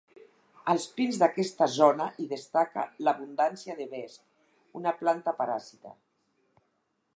Als 0.71 0.85
pins 0.95 1.19
d'aquesta 1.23 1.67
zona 1.73 2.07
hi 2.23 2.25
destaca 2.31 2.87
l'abundància 3.09 3.77
de 3.83 3.87
vesc, 3.93 4.25
una 4.83 4.97
planta 5.03 5.37
paràsita. 5.43 5.97